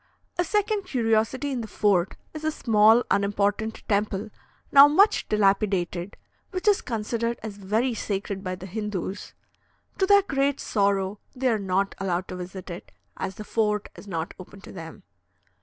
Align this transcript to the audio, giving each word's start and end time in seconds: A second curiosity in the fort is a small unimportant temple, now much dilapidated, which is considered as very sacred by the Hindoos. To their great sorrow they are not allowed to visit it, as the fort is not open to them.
A 0.39 0.43
second 0.43 0.85
curiosity 0.85 1.51
in 1.51 1.61
the 1.61 1.67
fort 1.67 2.15
is 2.33 2.43
a 2.43 2.49
small 2.51 3.03
unimportant 3.11 3.83
temple, 3.87 4.31
now 4.71 4.87
much 4.87 5.29
dilapidated, 5.29 6.17
which 6.49 6.67
is 6.67 6.81
considered 6.81 7.37
as 7.43 7.57
very 7.57 7.93
sacred 7.93 8.43
by 8.43 8.55
the 8.55 8.65
Hindoos. 8.65 9.35
To 9.99 10.07
their 10.07 10.23
great 10.23 10.59
sorrow 10.59 11.19
they 11.35 11.49
are 11.49 11.59
not 11.59 11.93
allowed 11.99 12.27
to 12.29 12.35
visit 12.35 12.71
it, 12.71 12.91
as 13.17 13.35
the 13.35 13.43
fort 13.43 13.89
is 13.95 14.07
not 14.07 14.33
open 14.39 14.59
to 14.61 14.71
them. 14.71 15.03